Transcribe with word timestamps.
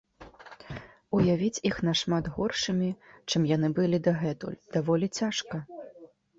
Уявіць 1.17 1.63
іх 1.71 1.75
нашмат 1.89 2.31
горшымі, 2.39 2.89
чым 3.29 3.41
яны 3.55 3.73
былі 3.79 4.03
дагэтуль, 4.11 4.59
даволі 4.77 5.07
цяжка. 5.23 5.55